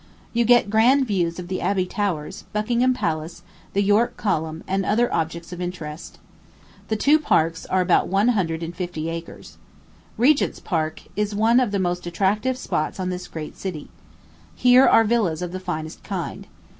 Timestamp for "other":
4.83-5.13